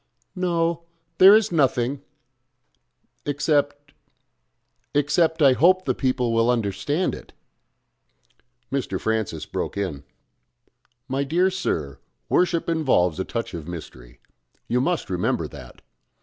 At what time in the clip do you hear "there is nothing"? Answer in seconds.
1.19-2.01